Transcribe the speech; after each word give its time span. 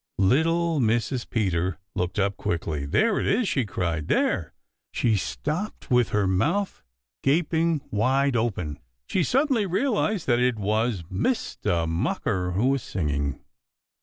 Little 0.17 0.79
Mrs. 0.79 1.29
Peter 1.29 1.77
looked 1.93 2.17
up 2.17 2.35
quickly. 2.35 2.87
"There 2.87 3.19
it 3.19 3.27
is!" 3.27 3.47
she 3.47 3.65
cried. 3.67 4.07
"There" 4.07 4.51
she 4.91 5.15
stopped 5.15 5.91
with 5.91 6.09
her 6.09 6.25
mouth 6.25 6.81
gaping 7.21 7.81
wide 7.91 8.35
open. 8.35 8.79
She 9.05 9.23
suddenly 9.23 9.67
realized 9.67 10.25
that 10.25 10.39
it 10.39 10.57
was 10.57 11.03
Mistah 11.11 11.85
Mocker 11.85 12.53
who 12.53 12.69
was 12.69 12.81
singing. 12.81 13.41